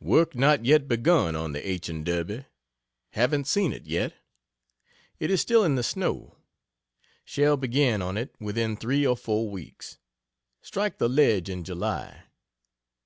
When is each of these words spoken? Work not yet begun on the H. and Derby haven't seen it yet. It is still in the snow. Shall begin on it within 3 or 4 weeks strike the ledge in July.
Work 0.00 0.34
not 0.34 0.64
yet 0.64 0.88
begun 0.88 1.36
on 1.36 1.52
the 1.52 1.60
H. 1.68 1.90
and 1.90 2.06
Derby 2.06 2.46
haven't 3.10 3.46
seen 3.46 3.70
it 3.70 3.84
yet. 3.86 4.14
It 5.20 5.30
is 5.30 5.42
still 5.42 5.62
in 5.62 5.74
the 5.74 5.82
snow. 5.82 6.38
Shall 7.22 7.58
begin 7.58 8.00
on 8.00 8.16
it 8.16 8.34
within 8.40 8.78
3 8.78 9.06
or 9.06 9.14
4 9.14 9.46
weeks 9.50 9.98
strike 10.62 10.96
the 10.96 11.08
ledge 11.10 11.50
in 11.50 11.64
July. 11.64 12.22